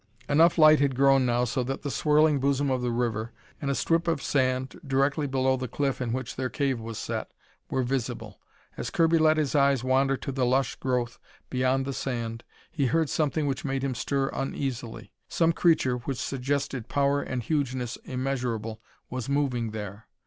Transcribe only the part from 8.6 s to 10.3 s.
As Kirby let his eyes wander